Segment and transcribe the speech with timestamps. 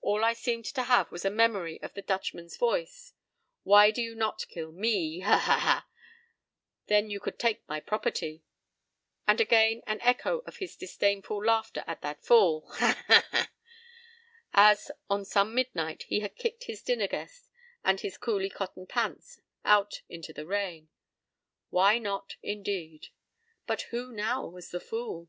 [0.00, 3.12] All I seemed to have was a memory of the Dutchman's voice:
[3.64, 5.20] "Why do you not kill me?
[5.20, 5.86] Ha ha ha!
[6.86, 8.42] Then you could take my property."
[9.26, 13.50] And again an echo of his disdainful laughter at that fool,"Ha ha ha!"
[14.54, 17.50] as, on some midnight, he had kicked his dinner guest
[17.84, 23.08] and his "coolie cotton pants" out into the rain.—Why not, indeed?
[23.66, 25.28] But who now was the "fool?"